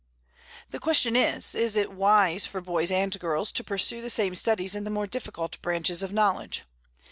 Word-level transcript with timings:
The 0.69 0.79
question 0.79 1.15
is, 1.15 1.53
Is 1.53 1.75
it 1.77 1.91
wise 1.93 2.47
for 2.47 2.59
boys 2.59 2.89
and 2.91 3.19
girls 3.19 3.51
to 3.51 3.63
pursue 3.63 4.01
the 4.01 4.09
same 4.09 4.33
studies 4.33 4.75
in 4.75 4.83
the 4.83 4.89
more 4.89 5.05
difficult 5.05 5.61
branches 5.61 6.01
of 6.01 6.11
knowledge? 6.11 6.63